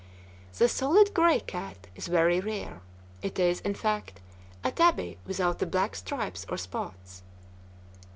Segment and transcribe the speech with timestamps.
[0.57, 2.81] The solid gray cat is very rare.
[3.21, 4.19] It is, in fact,
[4.63, 7.21] a tabby without the black stripes or spots.